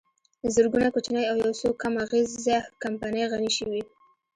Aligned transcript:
زرګونه 0.53 0.87
کوچنۍ 0.93 1.23
او 1.31 1.35
یوڅو 1.43 1.69
کم 1.81 1.93
اغېزه 2.03 2.57
کمپنۍ 2.83 3.23
غني 3.31 3.51
شوې 3.57 3.81